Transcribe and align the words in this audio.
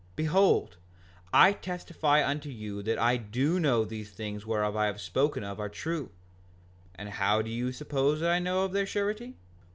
Behold, 0.15 0.77
I 1.31 1.53
testify 1.53 2.25
unto 2.25 2.49
you 2.49 2.81
that 2.81 2.97
I 2.97 3.17
do 3.17 3.59
know 3.59 3.81
that 3.81 3.89
these 3.89 4.09
things 4.09 4.47
whereof 4.47 4.75
I 4.75 4.87
have 4.87 4.99
spoken 4.99 5.43
are 5.43 5.69
true. 5.69 6.09
And 6.95 7.07
how 7.07 7.43
do 7.43 7.51
ye 7.51 7.71
suppose 7.71 8.19
that 8.21 8.31
I 8.31 8.39
know 8.39 8.65
of 8.65 8.73
their 8.73 8.87
surety? 8.87 9.35